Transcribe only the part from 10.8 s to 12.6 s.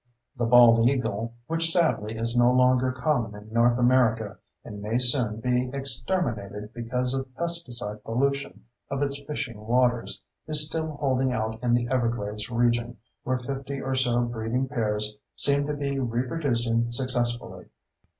holding out in the Everglades